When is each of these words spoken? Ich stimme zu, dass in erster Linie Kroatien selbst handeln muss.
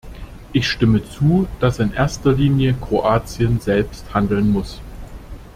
Ich 0.51 0.67
stimme 0.67 1.07
zu, 1.07 1.45
dass 1.59 1.77
in 1.77 1.93
erster 1.93 2.31
Linie 2.33 2.73
Kroatien 2.73 3.59
selbst 3.59 4.15
handeln 4.15 4.49
muss. 4.51 4.79